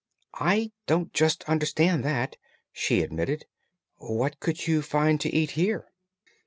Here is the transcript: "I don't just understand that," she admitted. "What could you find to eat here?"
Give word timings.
"I 0.41 0.71
don't 0.87 1.13
just 1.13 1.43
understand 1.47 2.03
that," 2.05 2.35
she 2.73 3.03
admitted. 3.03 3.45
"What 3.97 4.39
could 4.39 4.65
you 4.65 4.81
find 4.81 5.21
to 5.21 5.29
eat 5.29 5.51
here?" 5.51 5.91